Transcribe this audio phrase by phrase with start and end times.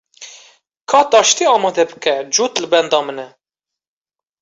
[0.89, 3.27] Ka taştê amade bike, cot li benda min e.